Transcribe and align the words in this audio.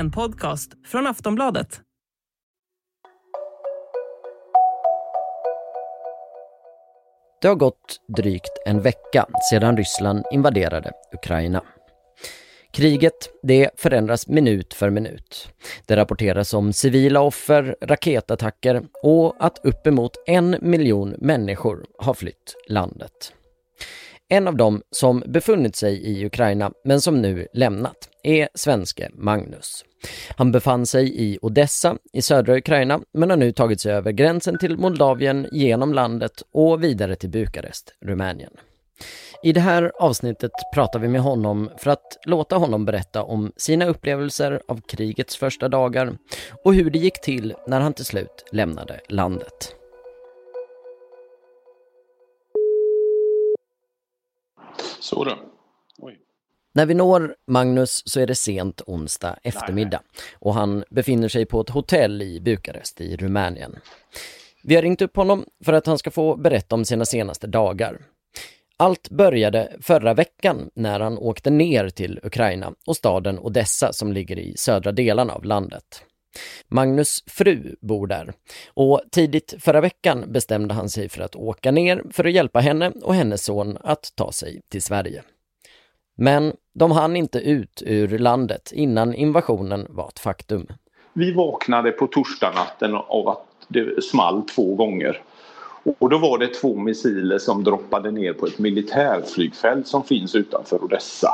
En 0.00 0.10
podcast 0.10 0.70
från 0.86 1.06
Aftonbladet. 1.06 1.80
Det 7.42 7.48
har 7.48 7.54
gått 7.54 8.00
drygt 8.16 8.58
en 8.66 8.80
vecka 8.80 9.26
sedan 9.50 9.76
Ryssland 9.76 10.24
invaderade 10.32 10.92
Ukraina. 11.12 11.62
Kriget 12.72 13.14
det 13.42 13.70
förändras 13.76 14.28
minut 14.28 14.74
för 14.74 14.90
minut. 14.90 15.48
Det 15.86 15.96
rapporteras 15.96 16.54
om 16.54 16.72
civila 16.72 17.20
offer, 17.20 17.76
raketattacker 17.82 18.82
och 19.02 19.34
att 19.38 19.60
uppemot 19.64 20.12
en 20.26 20.56
miljon 20.60 21.14
människor 21.18 21.86
har 21.98 22.14
flytt 22.14 22.56
landet. 22.68 23.32
En 24.32 24.48
av 24.48 24.56
dem 24.56 24.82
som 24.90 25.22
befunnit 25.26 25.76
sig 25.76 26.02
i 26.02 26.26
Ukraina 26.26 26.72
men 26.84 27.00
som 27.00 27.22
nu 27.22 27.46
lämnat 27.52 28.08
är 28.22 28.48
svenske 28.54 29.10
Magnus. 29.14 29.84
Han 30.36 30.52
befann 30.52 30.86
sig 30.86 31.22
i 31.22 31.38
Odessa 31.42 31.96
i 32.12 32.22
södra 32.22 32.56
Ukraina 32.56 33.00
men 33.12 33.30
har 33.30 33.36
nu 33.36 33.52
tagit 33.52 33.80
sig 33.80 33.92
över 33.92 34.12
gränsen 34.12 34.58
till 34.58 34.76
Moldavien 34.76 35.48
genom 35.52 35.94
landet 35.94 36.42
och 36.52 36.84
vidare 36.84 37.16
till 37.16 37.30
Bukarest, 37.30 37.94
Rumänien. 38.00 38.52
I 39.42 39.52
det 39.52 39.60
här 39.60 39.92
avsnittet 39.98 40.52
pratar 40.74 40.98
vi 40.98 41.08
med 41.08 41.20
honom 41.20 41.70
för 41.78 41.90
att 41.90 42.18
låta 42.26 42.56
honom 42.56 42.84
berätta 42.84 43.22
om 43.22 43.52
sina 43.56 43.86
upplevelser 43.86 44.62
av 44.68 44.80
krigets 44.88 45.36
första 45.36 45.68
dagar 45.68 46.18
och 46.64 46.74
hur 46.74 46.90
det 46.90 46.98
gick 46.98 47.20
till 47.20 47.54
när 47.66 47.80
han 47.80 47.92
till 47.92 48.04
slut 48.04 48.44
lämnade 48.52 49.00
landet. 49.08 49.79
Så 55.00 55.24
då. 55.24 55.38
Oj. 55.98 56.18
När 56.72 56.86
vi 56.86 56.94
når 56.94 57.34
Magnus 57.46 58.02
så 58.06 58.20
är 58.20 58.26
det 58.26 58.34
sent 58.34 58.82
onsdag 58.86 59.38
eftermiddag 59.42 60.02
och 60.34 60.54
han 60.54 60.84
befinner 60.90 61.28
sig 61.28 61.46
på 61.46 61.60
ett 61.60 61.70
hotell 61.70 62.22
i 62.22 62.40
Bukarest 62.40 63.00
i 63.00 63.16
Rumänien. 63.16 63.76
Vi 64.62 64.74
har 64.74 64.82
ringt 64.82 65.02
upp 65.02 65.16
honom 65.16 65.44
för 65.64 65.72
att 65.72 65.86
han 65.86 65.98
ska 65.98 66.10
få 66.10 66.36
berätta 66.36 66.74
om 66.74 66.84
sina 66.84 67.04
senaste 67.04 67.46
dagar. 67.46 68.00
Allt 68.76 69.10
började 69.10 69.76
förra 69.80 70.14
veckan 70.14 70.70
när 70.74 71.00
han 71.00 71.18
åkte 71.18 71.50
ner 71.50 71.88
till 71.88 72.20
Ukraina 72.22 72.74
och 72.86 72.96
staden 72.96 73.38
Odessa 73.38 73.92
som 73.92 74.12
ligger 74.12 74.38
i 74.38 74.56
södra 74.56 74.92
delarna 74.92 75.32
av 75.32 75.44
landet. 75.44 76.04
Magnus 76.68 77.24
fru 77.26 77.76
bor 77.80 78.06
där 78.06 78.32
och 78.74 79.00
tidigt 79.10 79.54
förra 79.58 79.80
veckan 79.80 80.24
bestämde 80.32 80.74
han 80.74 80.88
sig 80.88 81.08
för 81.08 81.22
att 81.22 81.36
åka 81.36 81.70
ner 81.70 82.02
för 82.10 82.24
att 82.24 82.32
hjälpa 82.32 82.60
henne 82.60 82.92
och 83.02 83.14
hennes 83.14 83.44
son 83.44 83.78
att 83.80 84.12
ta 84.14 84.32
sig 84.32 84.60
till 84.68 84.82
Sverige. 84.82 85.22
Men 86.16 86.52
de 86.74 86.90
hann 86.90 87.16
inte 87.16 87.38
ut 87.38 87.82
ur 87.86 88.18
landet 88.18 88.72
innan 88.72 89.14
invasionen 89.14 89.86
var 89.88 90.08
ett 90.08 90.18
faktum. 90.18 90.66
Vi 91.12 91.32
vaknade 91.32 91.90
på 91.90 92.06
torsdagnatten 92.06 92.94
av 92.94 93.28
att 93.28 93.46
det 93.68 94.04
small 94.04 94.42
två 94.42 94.74
gånger. 94.74 95.22
Och 95.98 96.10
då 96.10 96.18
var 96.18 96.38
det 96.38 96.46
två 96.46 96.76
missiler 96.76 97.38
som 97.38 97.64
droppade 97.64 98.10
ner 98.10 98.32
på 98.32 98.46
ett 98.46 98.58
militärflygfält 98.58 99.86
som 99.86 100.04
finns 100.04 100.34
utanför 100.34 100.84
Odessa. 100.84 101.32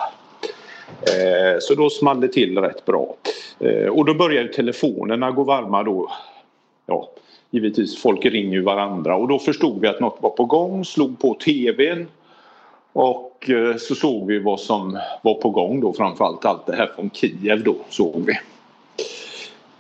Eh, 1.03 1.59
så 1.61 1.75
då 1.75 1.91
small 1.91 2.21
det 2.21 2.29
till 2.29 2.59
rätt 2.59 2.85
bra. 2.85 3.15
Eh, 3.61 3.89
och 3.89 4.05
då 4.05 4.15
började 4.15 4.49
telefonerna 4.49 5.31
gå 5.31 5.43
varma 5.43 5.83
då. 5.83 6.13
Ja, 6.87 7.09
givetvis, 7.51 8.03
folk 8.03 8.25
ringer 8.25 8.53
ju 8.53 8.63
varandra 8.63 9.17
och 9.17 9.29
då 9.29 9.39
förstod 9.39 9.81
vi 9.81 9.89
att 9.89 10.01
något 10.01 10.19
var 10.21 10.31
på 10.31 10.45
gång, 10.45 10.85
slog 10.85 11.21
på 11.21 11.35
tvn 11.35 12.09
och 12.93 13.51
eh, 13.51 13.77
så 13.77 13.95
såg 13.95 14.27
vi 14.27 14.39
vad 14.39 14.61
som 14.61 14.99
var 15.23 15.35
på 15.35 15.51
gång 15.51 15.81
då 15.81 15.93
framförallt 15.93 16.45
allt 16.45 16.67
det 16.67 16.77
här 16.77 16.93
från 16.95 17.11
Kiev 17.11 17.65
då 17.65 17.77
såg 17.89 18.27
vi. 18.27 18.39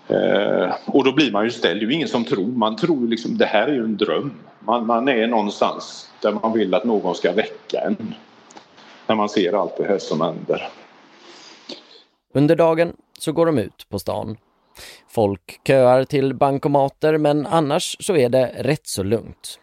Eh, 0.08 0.74
och 0.86 1.04
då 1.04 1.12
blir 1.12 1.32
man 1.32 1.44
ju 1.44 1.50
ställd, 1.50 1.80
det 1.80 1.84
är 1.84 1.88
ju 1.88 1.94
ingen 1.94 2.08
som 2.08 2.24
tror, 2.24 2.46
man 2.46 2.76
tror 2.76 3.08
liksom 3.08 3.38
det 3.38 3.46
här 3.46 3.68
är 3.68 3.72
ju 3.72 3.84
en 3.84 3.96
dröm. 3.96 4.32
Man, 4.60 4.86
man 4.86 5.08
är 5.08 5.26
någonstans 5.26 6.10
där 6.22 6.32
man 6.32 6.52
vill 6.52 6.74
att 6.74 6.84
någon 6.84 7.14
ska 7.14 7.32
väcka 7.32 7.80
en. 7.80 8.14
När 9.06 9.16
man 9.16 9.28
ser 9.28 9.52
allt 9.52 9.76
det 9.76 9.84
här 9.84 9.98
som 9.98 10.20
händer. 10.20 10.68
Under 12.36 12.56
dagen 12.56 12.92
så 13.18 13.32
går 13.32 13.46
de 13.46 13.58
ut 13.58 13.86
på 13.88 13.98
stan. 13.98 14.36
Folk 15.08 15.60
köar 15.66 16.04
till 16.04 16.34
bankomater 16.34 17.18
men 17.18 17.46
annars 17.46 17.96
så 18.00 18.16
är 18.16 18.28
det 18.28 18.52
rätt 18.58 18.86
så 18.86 19.02
lugnt. 19.02 19.60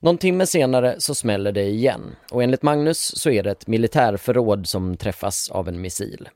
Någon 0.00 0.18
timme 0.18 0.46
senare 0.46 0.94
så 0.98 1.14
smäller 1.14 1.52
det 1.52 1.62
igen 1.64 2.16
och 2.30 2.42
enligt 2.42 2.62
Magnus 2.62 3.12
så 3.16 3.30
är 3.30 3.42
det 3.42 3.50
ett 3.50 3.66
militärförråd 3.66 4.66
som 4.66 4.96
träffas 4.96 5.50
av 5.50 5.68
en 5.68 5.80
missil. 5.80 6.28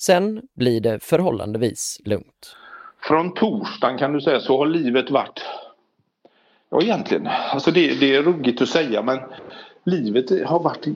Sen 0.00 0.42
blir 0.56 0.80
det 0.80 1.04
förhållandevis 1.04 2.00
lugnt. 2.04 2.56
Från 3.00 3.34
torsdagen 3.34 3.98
kan 3.98 4.12
du 4.12 4.20
säga 4.20 4.40
så 4.40 4.58
har 4.58 4.66
livet 4.66 5.10
varit 5.10 5.44
Ja 6.70 6.82
egentligen, 6.82 7.26
alltså 7.26 7.70
det, 7.70 8.00
det 8.00 8.14
är 8.14 8.22
ruggigt 8.22 8.62
att 8.62 8.68
säga 8.68 9.02
men 9.02 9.18
livet 9.84 10.46
har 10.46 10.60
varit 10.60 10.86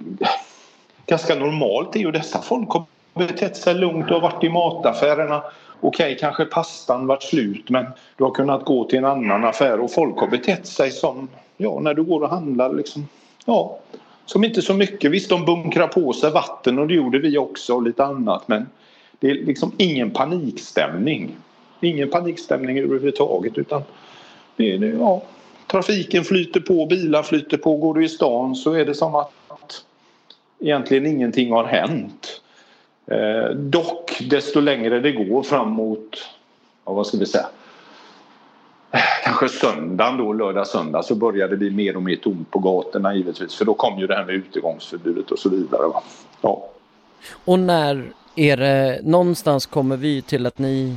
ganska 1.06 1.34
normalt 1.34 1.96
i 1.96 2.02
dessa 2.02 2.42
folk 2.42 2.68
kommer 2.68 2.95
betett 3.16 3.56
sig 3.56 3.74
lugnt 3.74 4.10
och 4.10 4.22
varit 4.22 4.44
i 4.44 4.48
mataffärerna. 4.48 5.42
Okej, 5.80 6.06
okay, 6.06 6.18
kanske 6.18 6.44
pastan 6.44 7.06
varit 7.06 7.22
slut 7.22 7.70
men 7.70 7.86
du 8.16 8.24
har 8.24 8.30
kunnat 8.30 8.64
gå 8.64 8.84
till 8.84 8.98
en 8.98 9.04
annan 9.04 9.44
affär 9.44 9.80
och 9.80 9.92
folk 9.92 10.18
har 10.18 10.28
betett 10.28 10.66
sig 10.66 10.90
som, 10.90 11.28
ja 11.56 11.80
när 11.80 11.94
du 11.94 12.02
går 12.02 12.22
och 12.22 12.28
handlar 12.28 12.74
liksom, 12.74 13.08
ja, 13.44 13.78
som 14.26 14.44
inte 14.44 14.62
så 14.62 14.74
mycket. 14.74 15.10
Visst, 15.10 15.30
de 15.30 15.44
bunkrar 15.44 15.86
på 15.86 16.12
sig 16.12 16.30
vatten 16.30 16.78
och 16.78 16.88
det 16.88 16.94
gjorde 16.94 17.18
vi 17.18 17.38
också 17.38 17.74
och 17.74 17.82
lite 17.82 18.04
annat 18.04 18.48
men 18.48 18.66
det 19.20 19.30
är 19.30 19.34
liksom 19.34 19.72
ingen 19.76 20.10
panikstämning. 20.10 21.36
Ingen 21.80 22.10
panikstämning 22.10 22.78
överhuvudtaget 22.78 23.58
utan 23.58 23.82
det 24.56 24.72
är, 24.72 24.98
ja, 25.00 25.22
trafiken 25.66 26.24
flyter 26.24 26.60
på, 26.60 26.86
bilar 26.86 27.22
flyter 27.22 27.56
på. 27.56 27.76
Går 27.76 27.94
du 27.94 28.04
i 28.04 28.08
stan 28.08 28.54
så 28.54 28.72
är 28.72 28.84
det 28.84 28.94
som 28.94 29.14
att 29.14 29.32
egentligen 30.60 31.06
ingenting 31.06 31.52
har 31.52 31.64
hänt. 31.64 32.42
Eh, 33.06 33.50
dock, 33.50 34.22
desto 34.30 34.60
längre 34.60 35.00
det 35.00 35.12
går 35.12 35.42
fram 35.42 35.70
mot, 35.70 36.16
ja, 36.84 36.92
vad 36.92 37.06
ska 37.06 37.18
vi 37.18 37.26
säga, 37.26 37.46
kanske 39.24 39.48
söndagen 39.48 40.16
då, 40.16 40.32
lördag, 40.32 40.66
söndag 40.66 41.02
så 41.02 41.14
börjar 41.14 41.48
det 41.48 41.56
bli 41.56 41.70
mer 41.70 41.96
och 41.96 42.02
mer 42.02 42.16
tomt 42.16 42.50
på 42.50 42.58
gatorna 42.58 43.14
givetvis. 43.14 43.54
För 43.54 43.64
då 43.64 43.74
kom 43.74 43.98
ju 43.98 44.06
det 44.06 44.14
här 44.14 44.24
med 44.24 44.34
utegångsförbudet 44.34 45.30
och 45.30 45.38
så 45.38 45.48
vidare. 45.48 45.86
Va? 45.86 46.02
Ja. 46.40 46.68
Och 47.44 47.58
när 47.58 48.12
är 48.36 48.56
det, 48.56 49.00
någonstans 49.02 49.66
kommer 49.66 49.96
vi 49.96 50.22
till 50.22 50.46
att 50.46 50.58
ni 50.58 50.96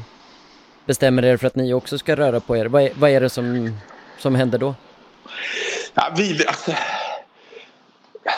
bestämmer 0.86 1.26
er 1.26 1.38
för 1.38 1.47
att 1.47 1.56
ni 1.56 1.74
också 1.74 1.97
ska 1.97 2.16
röra 2.16 2.40
på 2.40 2.58
er? 2.58 2.66
Vad 2.66 2.81
är, 2.81 2.91
vad 2.96 3.09
är 3.09 3.22
det 3.22 3.30
som, 3.30 3.78
som 4.18 4.36
händer 4.36 4.58
då? 4.58 4.76
Ja, 5.94 6.14
vi, 6.18 6.46
alltså, 6.47 6.72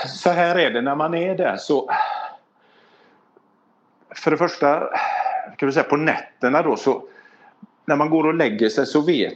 så 0.07 0.29
här 0.29 0.55
är 0.55 0.71
det 0.71 0.81
när 0.81 0.95
man 0.95 1.13
är 1.13 1.37
där 1.37 1.57
så 1.57 1.91
för 4.15 4.31
det 4.31 4.37
första, 4.37 4.89
kan 5.57 5.67
vi 5.67 5.73
säga 5.73 5.83
på 5.83 5.97
nätterna 5.97 6.61
då 6.61 6.75
så 6.75 7.03
när 7.85 7.95
man 7.95 8.09
går 8.09 8.23
och 8.23 8.33
lägger 8.33 8.69
sig 8.69 8.85
så 8.85 9.01
vet 9.01 9.33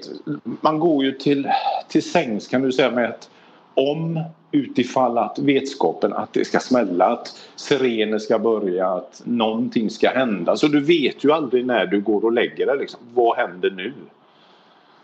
man 0.61 0.79
går 0.79 1.03
ju 1.03 1.11
till, 1.11 1.49
till 1.87 2.11
sängs 2.11 2.47
kan 2.47 2.61
du 2.61 2.71
säga 2.71 2.91
med 2.91 3.09
att 3.09 3.29
om 3.73 4.23
utifall 4.51 5.17
att 5.17 5.39
vetskapen 5.39 6.13
att 6.13 6.33
det 6.33 6.45
ska 6.45 6.59
smälla, 6.59 7.05
att 7.05 7.37
sirener 7.55 8.19
ska 8.19 8.39
börja, 8.39 8.87
att 8.87 9.21
någonting 9.25 9.89
ska 9.89 10.09
hända. 10.09 10.57
Så 10.57 10.67
du 10.67 10.79
vet 10.79 11.23
ju 11.23 11.31
aldrig 11.31 11.65
när 11.65 11.85
du 11.85 12.01
går 12.01 12.25
och 12.25 12.31
lägger 12.31 12.65
dig. 12.65 12.77
Liksom. 12.77 12.99
Vad 13.13 13.37
händer 13.37 13.69
nu? 13.71 13.93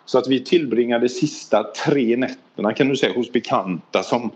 Så 0.06 0.18
att 0.18 0.28
vi 0.28 0.44
tillbringade 0.44 1.10
sista 1.10 1.64
tre 1.64 2.18
nätterna 2.18 2.74
kan 2.74 2.88
du 2.88 2.96
säga 2.96 3.14
hos 3.14 3.32
bekanta 3.32 4.04
som 4.04 4.32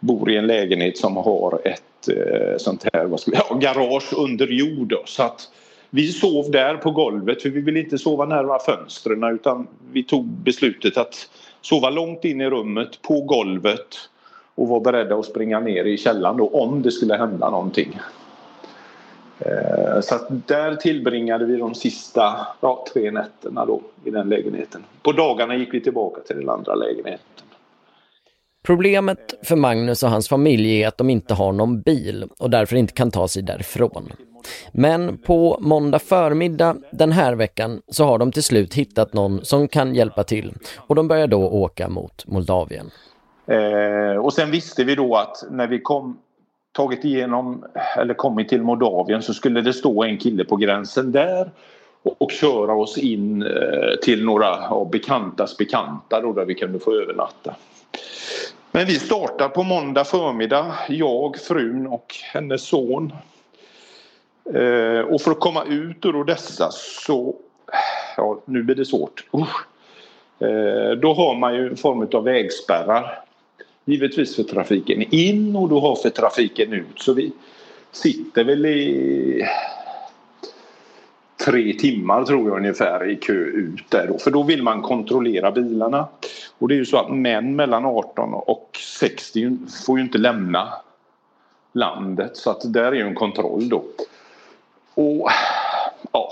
bor 0.00 0.30
i 0.30 0.36
en 0.36 0.46
lägenhet 0.46 0.98
som 0.98 1.16
har 1.16 1.60
ett 1.64 1.82
eh, 2.08 2.56
sånt 2.58 2.86
här 2.92 3.04
vad 3.04 3.20
ska 3.20 3.30
vi, 3.30 3.36
ja, 3.50 3.54
garage 3.54 4.12
under 4.16 4.46
jord. 4.46 4.88
Då, 4.88 5.02
så 5.04 5.22
att 5.22 5.48
vi 5.90 6.12
sov 6.12 6.50
där 6.50 6.76
på 6.76 6.90
golvet 6.90 7.42
för 7.42 7.48
vi 7.48 7.60
ville 7.60 7.80
inte 7.80 7.98
sova 7.98 8.24
nära 8.24 8.58
fönstren 8.58 9.24
utan 9.24 9.66
vi 9.92 10.02
tog 10.02 10.24
beslutet 10.24 10.96
att 10.96 11.28
sova 11.60 11.90
långt 11.90 12.24
in 12.24 12.40
i 12.40 12.50
rummet 12.50 13.02
på 13.02 13.20
golvet 13.20 14.08
och 14.54 14.68
var 14.68 14.80
beredda 14.80 15.16
att 15.16 15.26
springa 15.26 15.60
ner 15.60 15.84
i 15.84 15.98
källaren 15.98 16.36
då 16.36 16.48
om 16.48 16.82
det 16.82 16.90
skulle 16.90 17.16
hända 17.16 17.50
någonting. 17.50 17.98
Eh, 19.38 20.00
så 20.00 20.14
att 20.14 20.48
där 20.48 20.74
tillbringade 20.74 21.44
vi 21.44 21.56
de 21.56 21.74
sista 21.74 22.46
ja, 22.60 22.84
tre 22.92 23.10
nätterna 23.10 23.66
då 23.66 23.80
i 24.04 24.10
den 24.10 24.28
lägenheten. 24.28 24.84
På 25.02 25.12
dagarna 25.12 25.56
gick 25.56 25.74
vi 25.74 25.80
tillbaka 25.80 26.20
till 26.20 26.36
den 26.36 26.48
andra 26.48 26.74
lägenheten. 26.74 27.31
Problemet 28.66 29.34
för 29.42 29.56
Magnus 29.56 30.02
och 30.02 30.10
hans 30.10 30.28
familj 30.28 30.82
är 30.82 30.88
att 30.88 30.98
de 30.98 31.10
inte 31.10 31.34
har 31.34 31.52
någon 31.52 31.80
bil 31.80 32.28
och 32.38 32.50
därför 32.50 32.76
inte 32.76 32.92
kan 32.92 33.10
ta 33.10 33.28
sig 33.28 33.42
därifrån. 33.42 34.12
Men 34.72 35.18
på 35.18 35.58
måndag 35.60 35.98
förmiddag 35.98 36.76
den 36.92 37.12
här 37.12 37.34
veckan 37.34 37.82
så 37.88 38.04
har 38.04 38.18
de 38.18 38.32
till 38.32 38.42
slut 38.42 38.74
hittat 38.74 39.12
någon 39.12 39.44
som 39.44 39.68
kan 39.68 39.94
hjälpa 39.94 40.24
till 40.24 40.54
och 40.76 40.94
de 40.94 41.08
börjar 41.08 41.26
då 41.26 41.48
åka 41.48 41.88
mot 41.88 42.26
Moldavien. 42.26 42.90
Eh, 43.46 44.16
och 44.16 44.32
sen 44.32 44.50
visste 44.50 44.84
vi 44.84 44.94
då 44.94 45.16
att 45.16 45.44
när 45.50 45.66
vi 45.66 45.80
kom 45.80 46.18
tagit 46.72 47.04
igenom 47.04 47.64
eller 47.96 48.14
kommit 48.14 48.48
till 48.48 48.62
Moldavien 48.62 49.22
så 49.22 49.34
skulle 49.34 49.60
det 49.60 49.72
stå 49.72 50.04
en 50.04 50.18
kille 50.18 50.44
på 50.44 50.56
gränsen 50.56 51.12
där 51.12 51.50
och, 52.18 52.30
köra 52.30 52.74
oss 52.74 52.98
in 52.98 53.42
eh, 53.42 53.48
till 54.02 54.24
några 54.24 54.68
av 54.68 54.90
bekantas 54.90 55.58
bekanta 55.58 56.20
då 56.20 56.32
där 56.32 56.44
vi 56.44 56.54
kunde 56.54 56.78
få 56.78 56.92
övernatta. 56.92 57.54
Men 58.74 58.86
vi 58.86 58.98
startar 58.98 59.48
på 59.48 59.62
måndag 59.62 60.04
förmiddag, 60.04 60.74
jag, 60.88 61.36
frun 61.36 61.86
och 61.86 62.14
hennes 62.32 62.62
son. 62.62 63.12
Eh, 64.54 65.00
och 65.00 65.20
för 65.20 65.30
att 65.30 65.40
komma 65.40 65.64
ut 65.64 66.04
ur 66.04 66.24
dessa 66.24 66.68
så, 66.72 67.36
ja 68.16 68.40
nu 68.44 68.62
blir 68.62 68.76
det 68.76 68.84
svårt. 68.84 69.24
Eh, 70.38 70.90
då 71.00 71.14
har 71.14 71.34
man 71.34 71.54
ju 71.54 71.68
en 71.68 71.76
form 71.76 72.08
av 72.12 72.24
vägspärrar. 72.24 73.18
Givetvis 73.84 74.36
för 74.36 74.42
trafiken 74.42 75.14
in 75.14 75.56
och 75.56 75.68
då 75.68 75.80
har 75.80 75.96
för 75.96 76.10
trafiken 76.10 76.72
ut. 76.72 77.00
Så 77.00 77.12
vi 77.12 77.32
sitter 77.92 78.44
väl 78.44 78.66
i 78.66 79.46
tre 81.44 81.72
timmar 81.72 82.24
tror 82.24 82.48
jag 82.48 82.56
ungefär 82.56 83.10
i 83.10 83.16
kö 83.16 83.32
ut 83.32 83.90
där 83.90 84.06
då. 84.06 84.18
För 84.18 84.30
då 84.30 84.42
vill 84.42 84.62
man 84.62 84.82
kontrollera 84.82 85.52
bilarna. 85.52 86.08
Och 86.58 86.68
det 86.68 86.74
är 86.74 86.76
ju 86.76 86.84
så 86.84 86.98
att 86.98 87.10
män 87.10 87.56
mellan 87.56 87.84
18 87.84 88.34
och 88.34 88.78
60 88.98 89.58
får 89.86 89.98
ju 89.98 90.04
inte 90.04 90.18
lämna 90.18 90.72
landet 91.72 92.36
så 92.36 92.50
att 92.50 92.72
där 92.72 92.84
är 92.84 92.92
ju 92.92 93.06
en 93.06 93.14
kontroll 93.14 93.68
då. 93.68 93.84
Och 94.94 95.30
ja, 96.12 96.28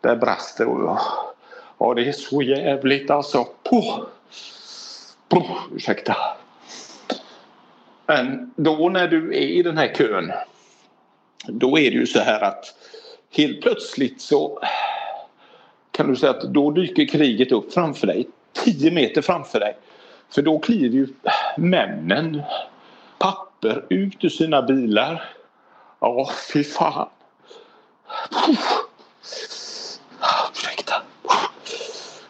där 0.00 0.16
brast 0.16 0.58
det. 0.58 0.64
Ja, 1.78 1.94
det 1.94 2.08
är 2.08 2.12
så 2.12 2.42
jävligt 2.42 3.10
alltså. 3.10 3.46
Puh. 3.70 4.00
Puh, 5.28 5.56
ursäkta. 5.74 6.16
Men 8.06 8.52
då 8.56 8.88
när 8.88 9.08
du 9.08 9.28
är 9.28 9.48
i 9.48 9.62
den 9.62 9.78
här 9.78 9.94
kön 9.94 10.32
då 11.46 11.78
är 11.78 11.90
det 11.90 11.96
ju 11.96 12.06
så 12.06 12.20
här 12.20 12.40
att 12.40 12.74
helt 13.30 13.62
plötsligt 13.62 14.20
så 14.20 14.60
kan 15.90 16.08
du 16.08 16.16
säga 16.16 16.30
att 16.30 16.42
då 16.42 16.70
dyker 16.70 17.06
kriget 17.06 17.52
upp 17.52 17.72
framför 17.72 18.06
dig. 18.06 18.28
10 18.52 18.90
meter 18.90 19.22
framför 19.22 19.60
dig. 19.60 19.76
För 20.30 20.42
då 20.42 20.58
kliver 20.58 20.96
ju 20.96 21.08
männen 21.56 22.42
papper 23.18 23.86
ut 23.90 24.24
ur 24.24 24.28
sina 24.28 24.62
bilar. 24.62 25.24
Ja, 26.00 26.30
fy 26.52 26.64
fan. 26.64 27.08
Ursäkta. 30.52 30.94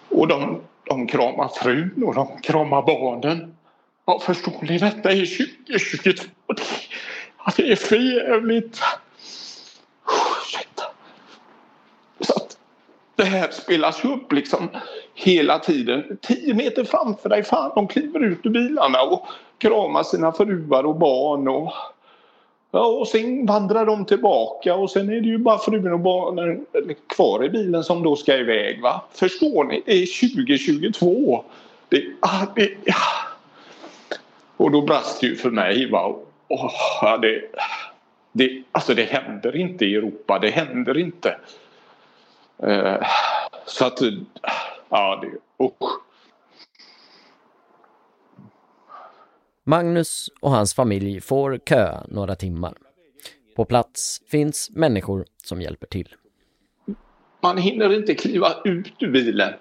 Och 0.08 0.28
de, 0.28 0.60
de 0.84 1.06
kramar 1.06 1.48
frun 1.48 2.04
och 2.06 2.14
de 2.14 2.40
kramar 2.40 2.82
barnen. 2.82 3.56
Ja, 4.04 4.20
förstår 4.20 4.62
ni? 4.62 4.78
Detta 4.78 5.12
är 5.12 5.38
2022. 5.66 6.24
Det 7.56 7.72
är 7.72 7.76
för 7.76 7.96
jävligt. 7.96 8.80
Ursäkta. 10.46 10.82
Så 12.20 12.32
att 12.32 12.58
det 13.16 13.24
här 13.24 13.50
spelas 13.50 14.04
ju 14.04 14.08
upp 14.08 14.32
liksom 14.32 14.68
hela 15.22 15.58
tiden. 15.58 16.18
Tio 16.20 16.54
meter 16.54 16.84
framför 16.84 17.28
dig, 17.28 17.42
fan 17.42 17.72
de 17.74 17.88
kliver 17.88 18.24
ut 18.24 18.38
ur 18.42 18.50
bilarna 18.50 19.02
och 19.02 19.26
kramar 19.58 20.02
sina 20.02 20.32
fruar 20.32 20.84
och 20.84 20.96
barn. 20.96 21.48
Och, 21.48 21.72
ja, 22.70 22.86
och 22.86 23.08
sen 23.08 23.46
vandrar 23.46 23.86
de 23.86 24.04
tillbaka 24.04 24.74
och 24.74 24.90
sen 24.90 25.08
är 25.08 25.20
det 25.20 25.28
ju 25.28 25.38
bara 25.38 25.58
frun 25.58 25.92
och 25.92 26.00
barnen 26.00 26.66
kvar 27.16 27.44
i 27.44 27.48
bilen 27.48 27.84
som 27.84 28.02
då 28.02 28.16
ska 28.16 28.36
iväg. 28.36 28.82
Va? 28.82 29.02
Förstår 29.12 29.64
ni? 29.64 29.82
Det 29.86 29.92
är 29.92 30.36
2022. 30.36 31.44
Det, 31.88 32.04
ah, 32.20 32.46
det, 32.56 32.70
ah. 32.88 33.20
Och 34.56 34.70
då 34.70 34.82
brast 34.82 35.20
det 35.20 35.26
ju 35.26 35.36
för 35.36 35.50
mig. 35.50 35.90
Va? 35.90 36.16
Oh, 36.48 36.72
ja, 37.02 37.18
det, 37.18 37.42
det, 38.32 38.62
alltså 38.72 38.94
det 38.94 39.04
händer 39.04 39.56
inte 39.56 39.84
i 39.84 39.94
Europa. 39.94 40.38
Det 40.38 40.50
händer 40.50 40.98
inte. 40.98 41.36
Eh, 42.62 43.06
så 43.66 43.86
att, 43.86 44.00
ja, 44.90 45.22
det, 45.22 45.64
usch. 45.64 46.00
Magnus 49.64 50.30
och 50.40 50.50
hans 50.50 50.74
familj 50.74 51.20
får 51.20 51.58
köa 51.68 52.04
några 52.08 52.34
timmar. 52.34 52.74
På 53.56 53.64
plats 53.64 54.22
finns 54.28 54.70
människor 54.70 55.24
som 55.44 55.60
hjälper 55.62 55.86
till. 55.86 56.14
Man 57.42 57.58
hinner 57.58 57.94
inte 57.94 58.14
kliva 58.14 58.54
ut 58.64 58.92
ur 58.98 59.10
bilen 59.10 59.52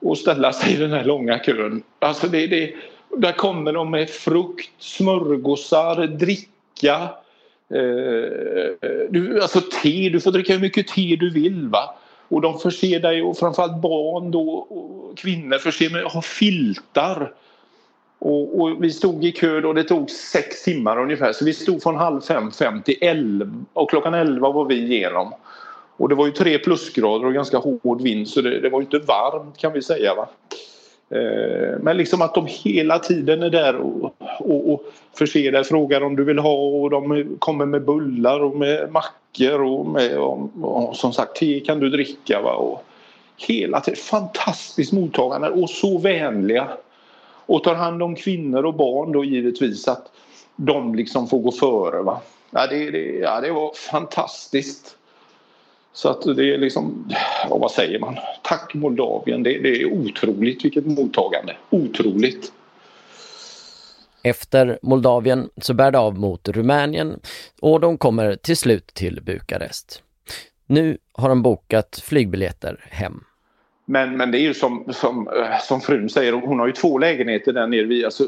och 0.00 0.18
ställa 0.18 0.52
sig 0.52 0.74
i 0.74 0.76
den 0.76 0.92
här 0.92 1.04
långa 1.04 1.38
kön. 1.38 1.82
Alltså 1.98 2.28
det, 2.28 2.46
det, 2.46 2.74
där 3.16 3.32
kommer 3.32 3.72
de 3.72 3.90
med 3.90 4.10
frukt, 4.10 4.70
smörgåsar, 4.78 6.06
dricka. 6.06 7.10
Eh, 7.70 8.88
du, 9.10 9.40
alltså 9.42 9.60
te, 9.60 10.08
du 10.08 10.20
får 10.20 10.32
dricka 10.32 10.52
hur 10.52 10.60
mycket 10.60 10.88
te 10.88 11.16
du 11.16 11.30
vill. 11.30 11.68
va 11.68 11.94
och 12.28 12.40
de 12.40 12.58
förser 12.58 13.00
dig, 13.00 13.22
och 13.22 13.38
framförallt 13.38 13.82
barn 13.82 14.30
då, 14.30 14.50
och 14.50 15.18
kvinnor 15.18 15.58
förser 15.58 15.90
med 15.90 16.02
har 16.02 16.22
filtar. 16.22 17.32
Och, 18.18 18.60
och, 18.60 18.84
vi 18.84 18.90
stod 18.90 19.24
i 19.24 19.32
kö 19.32 19.62
och 19.62 19.74
det 19.74 19.84
tog 19.84 20.10
sex 20.10 20.64
timmar 20.64 20.98
ungefär 21.00 21.32
så 21.32 21.44
vi 21.44 21.52
stod 21.52 21.82
från 21.82 21.96
halv 21.96 22.20
fem, 22.20 22.50
fem 22.50 22.82
till 22.82 22.96
elva 23.00 23.52
och 23.72 23.90
klockan 23.90 24.14
elva 24.14 24.52
var 24.52 24.64
vi 24.64 24.74
igenom. 24.74 25.34
Och 25.96 26.08
det 26.08 26.14
var 26.14 26.26
ju 26.26 26.32
tre 26.32 26.58
plusgrader 26.58 27.26
och 27.26 27.34
ganska 27.34 27.58
hård 27.58 28.02
vind 28.02 28.28
så 28.28 28.40
det, 28.40 28.60
det 28.60 28.68
var 28.68 28.80
ju 28.80 28.84
inte 28.84 28.98
varmt 28.98 29.58
kan 29.58 29.72
vi 29.72 29.82
säga. 29.82 30.14
Va? 30.14 30.28
Eh, 31.10 31.78
men 31.80 31.96
liksom 31.96 32.22
att 32.22 32.34
de 32.34 32.46
hela 32.46 32.98
tiden 32.98 33.42
är 33.42 33.50
där 33.50 33.76
och, 33.76 34.14
och, 34.48 34.72
och 34.72 34.82
förser 35.18 35.52
dig, 35.52 35.64
frågar 35.64 36.00
om 36.00 36.16
du 36.16 36.24
vill 36.24 36.38
ha 36.38 36.54
och 36.54 36.90
de 36.90 37.26
kommer 37.38 37.66
med 37.66 37.84
bullar 37.84 38.40
och 38.40 38.56
med 38.56 38.92
mackor 38.92 39.62
och 39.62 39.86
med 39.86 40.18
och, 40.18 40.50
och 40.62 40.96
som 40.96 41.12
sagt 41.12 41.36
te 41.36 41.60
kan 41.60 41.80
du 41.80 41.90
dricka. 41.90 42.40
Va? 42.40 42.52
Och 42.52 42.84
hela 43.36 43.80
tiden 43.80 43.98
fantastiskt 43.98 44.92
mottagande 44.92 45.48
och 45.48 45.70
så 45.70 45.98
vänliga. 45.98 46.68
Och 47.46 47.64
tar 47.64 47.74
hand 47.74 48.02
om 48.02 48.14
kvinnor 48.14 48.64
och 48.64 48.74
barn 48.74 49.12
då 49.12 49.24
givetvis 49.24 49.88
att 49.88 50.12
de 50.56 50.94
liksom 50.94 51.28
får 51.28 51.38
gå 51.38 51.52
före. 51.52 52.02
Va? 52.02 52.20
Ja, 52.50 52.66
det, 52.66 52.90
det, 52.90 53.18
ja, 53.18 53.40
det 53.40 53.52
var 53.52 53.72
fantastiskt. 53.90 54.96
Så 55.92 56.08
att 56.08 56.22
det 56.36 56.54
är 56.54 56.58
liksom, 56.58 57.12
ja, 57.50 57.58
vad 57.58 57.70
säger 57.70 57.98
man? 57.98 58.16
Tack 58.42 58.74
Moldavien, 58.74 59.42
det, 59.42 59.58
det 59.58 59.82
är 59.82 59.92
otroligt 59.92 60.64
vilket 60.64 60.86
mottagande. 60.86 61.56
Otroligt. 61.70 62.52
Efter 64.28 64.78
Moldavien 64.82 65.50
så 65.56 65.74
bär 65.74 65.90
det 65.90 65.98
av 65.98 66.18
mot 66.18 66.48
Rumänien 66.48 67.20
och 67.60 67.80
de 67.80 67.98
kommer 67.98 68.36
till 68.36 68.56
slut 68.56 68.86
till 68.86 69.22
Bukarest. 69.22 70.02
Nu 70.66 70.98
har 71.12 71.28
de 71.28 71.42
bokat 71.42 72.02
flygbiljetter 72.04 72.84
hem. 72.90 73.20
Men, 73.84 74.16
men 74.16 74.30
det 74.30 74.38
är 74.38 74.42
ju 74.42 74.54
som, 74.54 74.84
som, 74.90 75.28
eh, 75.28 75.58
som 75.60 75.80
frun 75.80 76.08
säger, 76.08 76.32
hon 76.32 76.58
har 76.58 76.66
ju 76.66 76.72
två 76.72 76.98
lägenheter 76.98 77.52
där 77.52 77.66
nere. 77.66 77.84
Vi, 77.84 78.04
alltså, 78.04 78.24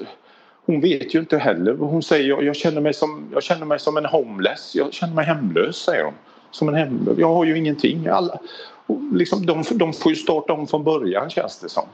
hon 0.67 0.81
vet 0.81 1.15
ju 1.15 1.19
inte 1.19 1.39
heller. 1.39 1.75
Hon 1.75 2.03
säger 2.03 2.29
jag, 2.29 2.45
jag, 2.45 2.57
känner 2.57 2.81
mig 2.81 2.95
som, 2.95 3.31
jag 3.33 3.43
känner 3.43 3.67
mig 3.67 3.79
som 3.79 3.97
en 3.97 4.05
homeless. 4.05 4.75
Jag 4.75 4.93
känner 4.93 5.15
mig 5.15 5.25
hemlös, 5.25 5.77
säger 5.77 6.05
hon 6.05 6.15
som 6.51 6.69
en 6.69 6.75
hemlös. 6.75 7.19
Jag 7.19 7.35
har 7.35 7.45
ju 7.45 7.59
ingenting. 7.59 8.07
Alla, 8.07 8.39
liksom, 9.13 9.47
de, 9.47 9.65
de 9.71 9.93
får 9.93 10.13
ju 10.13 10.17
starta 10.17 10.53
om 10.53 10.67
från 10.67 10.85
början 10.85 11.31
känns 11.31 11.61
det 11.61 11.69
som. 11.69 11.85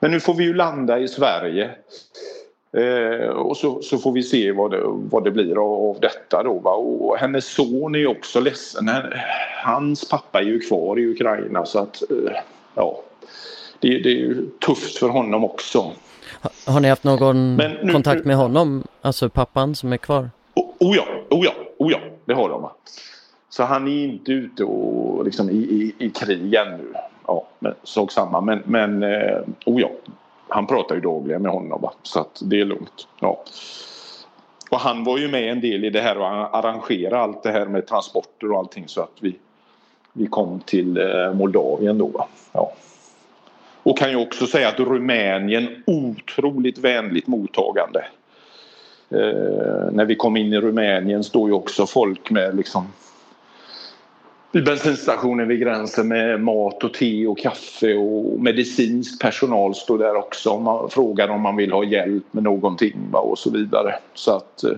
Men 0.00 0.10
nu 0.10 0.20
får 0.20 0.34
vi 0.34 0.44
ju 0.44 0.54
landa 0.54 0.98
i 0.98 1.08
Sverige. 1.08 1.70
Eh, 2.72 3.28
och 3.28 3.56
så, 3.56 3.82
så, 3.82 3.98
får 3.98 4.12
vi 4.12 4.22
se 4.22 4.52
vad 4.52 4.70
det, 4.70 4.80
vad 4.84 5.24
det 5.24 5.30
blir 5.30 5.56
av, 5.56 5.90
av 5.90 6.00
detta 6.00 6.42
då. 6.42 6.58
Va? 6.58 6.70
Och 6.70 7.16
hennes 7.16 7.46
son 7.46 7.94
är 7.94 8.06
också 8.06 8.40
ledsen. 8.40 8.90
Hans 9.64 10.08
pappa 10.08 10.40
är 10.40 10.44
ju 10.44 10.60
kvar 10.60 10.98
i 10.98 11.06
Ukraina 11.06 11.64
så 11.64 11.78
att 11.78 12.02
eh, 12.10 12.36
ja. 12.74 13.02
Det, 13.80 13.88
det, 13.88 14.08
är 14.08 14.16
ju 14.16 14.50
tufft 14.66 14.98
för 14.98 15.08
honom 15.08 15.44
också. 15.44 15.92
Har, 16.40 16.72
har 16.72 16.80
ni 16.80 16.88
haft 16.88 17.04
någon 17.04 17.56
nu, 17.56 17.92
kontakt 17.92 18.24
med 18.24 18.36
honom? 18.36 18.84
Alltså 19.02 19.28
pappan 19.28 19.74
som 19.74 19.92
är 19.92 19.96
kvar? 19.96 20.30
Oh, 20.54 20.70
oh 20.80 20.96
ja, 20.96 21.04
oh 21.30 21.44
ja, 21.44 21.52
oh 21.78 21.92
ja, 21.92 21.98
det 22.24 22.34
har 22.34 22.48
de. 22.48 22.62
Va? 22.62 22.72
Så 23.48 23.62
han 23.62 23.88
är 23.88 24.04
inte 24.04 24.32
ute 24.32 24.64
och 24.64 25.24
liksom 25.24 25.50
i, 25.50 25.56
i, 25.56 25.94
i 25.98 26.10
krig 26.10 26.54
ännu. 26.54 26.92
Ja, 27.26 27.46
men, 27.58 27.74
sak 27.82 28.12
samma. 28.12 28.40
Men, 28.40 28.62
men 28.64 29.02
eh, 29.02 29.38
oh 29.66 29.80
ja, 29.80 29.90
han 30.48 30.66
pratar 30.66 30.94
ju 30.94 31.00
dagligen 31.00 31.42
med 31.42 31.52
honom 31.52 31.82
va? 31.82 31.92
så 32.02 32.20
att 32.20 32.42
det 32.44 32.60
är 32.60 32.64
lugnt. 32.64 33.08
Ja. 33.20 33.44
Och 34.70 34.78
han 34.78 35.04
var 35.04 35.18
ju 35.18 35.28
med 35.28 35.52
en 35.52 35.60
del 35.60 35.84
i 35.84 35.90
det 35.90 36.00
här 36.00 36.18
och 36.18 36.26
arrangera 36.58 37.20
allt 37.20 37.42
det 37.42 37.50
här 37.50 37.66
med 37.66 37.86
transporter 37.86 38.52
och 38.52 38.58
allting 38.58 38.84
så 38.86 39.00
att 39.00 39.16
vi, 39.20 39.36
vi 40.12 40.26
kom 40.26 40.60
till 40.60 40.96
eh, 40.96 41.32
Moldavien 41.34 41.98
då. 41.98 42.06
Va? 42.06 42.26
Ja. 42.52 42.72
Och 43.82 43.98
kan 43.98 44.10
ju 44.10 44.16
också 44.16 44.46
säga 44.46 44.68
att 44.68 44.80
Rumänien 44.80 45.82
otroligt 45.86 46.78
vänligt 46.78 47.26
mottagande. 47.26 48.04
Eh, 49.10 49.90
när 49.92 50.04
vi 50.04 50.14
kom 50.14 50.36
in 50.36 50.52
i 50.52 50.60
Rumänien 50.60 51.24
står 51.24 51.48
ju 51.48 51.54
också 51.54 51.86
folk 51.86 52.30
med 52.30 52.56
liksom 52.56 52.86
vid 54.52 54.64
bensinstationen 54.64 55.48
vid 55.48 55.60
gränsen 55.60 56.08
med 56.08 56.40
mat 56.40 56.84
och 56.84 56.94
te 56.94 57.26
och 57.26 57.38
kaffe 57.38 57.94
och 57.94 58.40
medicinsk 58.40 59.20
personal 59.20 59.74
står 59.74 59.98
där 59.98 60.16
också 60.16 60.50
om 60.50 60.62
man 60.62 60.90
frågar 60.90 61.28
om 61.28 61.40
man 61.40 61.56
vill 61.56 61.72
ha 61.72 61.84
hjälp 61.84 62.24
med 62.30 62.42
någonting 62.42 62.96
och 63.12 63.38
så 63.38 63.50
vidare. 63.50 63.94
Så 64.14 64.36
att 64.36 64.64
eh, 64.64 64.70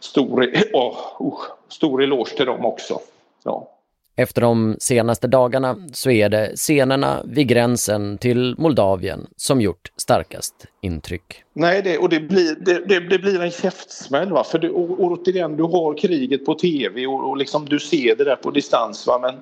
stor, 0.00 0.46
oh, 0.72 1.40
stor 1.68 2.02
eloge 2.02 2.36
till 2.36 2.46
dem 2.46 2.64
också. 2.64 2.98
Ja. 3.44 3.73
Efter 4.16 4.40
de 4.40 4.76
senaste 4.78 5.26
dagarna 5.26 5.76
så 5.92 6.10
är 6.10 6.28
det 6.28 6.52
scenerna 6.56 7.22
vid 7.24 7.48
gränsen 7.48 8.18
till 8.18 8.54
Moldavien 8.58 9.26
som 9.36 9.60
gjort 9.60 9.92
starkast 9.96 10.54
intryck. 10.82 11.42
Nej, 11.52 11.82
det, 11.82 11.98
och 11.98 12.08
det 12.08 12.20
blir, 12.20 12.56
det, 12.60 12.88
det, 12.88 13.00
det 13.00 13.18
blir 13.18 13.42
en 13.42 13.50
käftsmäll. 13.50 14.32
Va? 14.32 14.44
För 14.44 14.58
du, 14.58 14.70
och, 14.70 15.00
återigen, 15.00 15.56
du 15.56 15.62
har 15.62 15.98
kriget 15.98 16.44
på 16.44 16.54
tv 16.54 17.06
och, 17.06 17.30
och 17.30 17.36
liksom, 17.36 17.66
du 17.66 17.78
ser 17.78 18.16
det 18.16 18.24
där 18.24 18.36
på 18.36 18.50
distans. 18.50 19.06
Va? 19.06 19.18
Men 19.18 19.34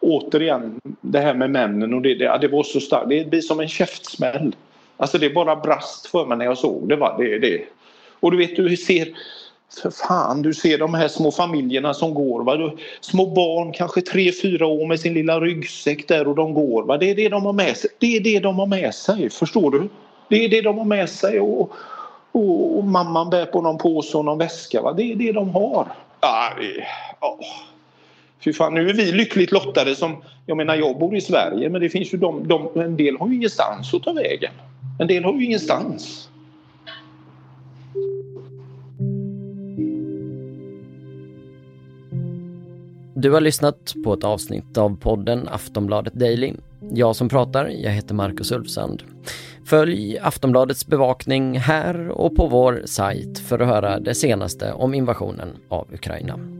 återigen, 0.00 0.80
det 1.00 1.20
här 1.20 1.34
med 1.34 1.50
männen 1.50 1.94
och 1.94 2.02
det, 2.02 2.14
det, 2.14 2.38
det 2.40 2.48
var 2.48 2.62
så 2.62 2.80
starkt. 2.80 3.08
Det 3.08 3.30
blir 3.30 3.40
som 3.40 3.60
en 3.60 3.68
käftsmäll. 3.68 4.56
Alltså 4.96 5.18
det 5.18 5.30
bara 5.30 5.56
brast 5.56 6.06
för 6.06 6.26
mig 6.26 6.38
när 6.38 6.44
jag 6.44 6.58
såg 6.58 6.88
det. 6.88 6.96
Va? 6.96 7.16
det, 7.18 7.38
det. 7.38 7.64
Och 8.20 8.30
du 8.30 8.36
vet, 8.36 8.56
du 8.56 8.76
ser 8.76 9.08
för 9.82 9.90
fan, 9.90 10.42
du 10.42 10.54
ser 10.54 10.78
de 10.78 10.94
här 10.94 11.08
små 11.08 11.30
familjerna 11.30 11.94
som 11.94 12.14
går. 12.14 12.44
Va? 12.44 12.72
Små 13.00 13.26
barn, 13.26 13.72
kanske 13.72 14.00
tre 14.00 14.32
fyra 14.42 14.66
år 14.66 14.86
med 14.86 15.00
sin 15.00 15.14
lilla 15.14 15.40
ryggsäck 15.40 16.08
där 16.08 16.28
och 16.28 16.34
de 16.34 16.54
går. 16.54 16.82
Va? 16.82 16.96
Det 16.96 17.10
är 17.10 17.14
det 17.14 17.28
de 17.28 17.44
har 17.46 17.52
med 17.52 17.76
sig. 17.76 17.90
Det 17.98 18.16
är 18.16 18.20
det 18.20 18.40
de 18.40 18.58
har 18.58 18.66
med 18.66 18.94
sig, 18.94 19.30
förstår 19.30 19.70
du? 19.70 19.88
Det 20.28 20.44
är 20.44 20.48
det 20.48 20.60
de 20.60 20.78
har 20.78 20.84
med 20.84 21.10
sig 21.10 21.40
och, 21.40 21.72
och, 22.32 22.78
och 22.78 22.84
mamman 22.84 23.30
bär 23.30 23.46
på 23.46 23.60
någon 23.60 23.78
påse 23.78 24.16
och 24.16 24.24
någon 24.24 24.38
väska. 24.38 24.82
Va? 24.82 24.92
Det 24.92 25.12
är 25.12 25.16
det 25.16 25.32
de 25.32 25.50
har. 25.50 25.86
Ah, 26.20 26.50
oh. 27.20 27.46
Fy 28.44 28.52
fan, 28.52 28.74
nu 28.74 28.88
är 28.88 28.94
vi 28.94 29.12
lyckligt 29.12 29.52
lottade 29.52 29.94
som, 29.94 30.22
jag 30.46 30.56
menar 30.56 30.76
jag 30.76 30.98
bor 30.98 31.16
i 31.16 31.20
Sverige 31.20 31.70
men 31.70 31.80
det 31.80 31.88
finns 31.88 32.14
ju 32.14 32.18
de, 32.18 32.48
de 32.48 32.80
en 32.80 32.96
del 32.96 33.16
har 33.18 33.28
ju 33.28 33.34
ingenstans 33.34 33.94
att 33.94 34.02
ta 34.02 34.12
vägen. 34.12 34.52
En 35.00 35.06
del 35.06 35.24
har 35.24 35.34
ju 35.34 35.44
ingenstans. 35.44 36.29
Du 43.20 43.30
har 43.30 43.40
lyssnat 43.40 43.94
på 44.04 44.12
ett 44.12 44.24
avsnitt 44.24 44.78
av 44.78 44.96
podden 44.96 45.48
Aftonbladet 45.48 46.12
Daily. 46.12 46.54
Jag 46.92 47.16
som 47.16 47.28
pratar, 47.28 47.66
jag 47.66 47.90
heter 47.90 48.14
Marcus 48.14 48.52
Ulfsand. 48.52 49.02
Följ 49.64 50.18
Aftonbladets 50.18 50.86
bevakning 50.86 51.58
här 51.58 52.08
och 52.08 52.36
på 52.36 52.46
vår 52.46 52.82
sajt 52.84 53.38
för 53.38 53.58
att 53.58 53.68
höra 53.68 54.00
det 54.00 54.14
senaste 54.14 54.72
om 54.72 54.94
invasionen 54.94 55.48
av 55.68 55.86
Ukraina. 55.94 56.59